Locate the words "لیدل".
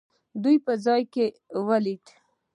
1.83-2.13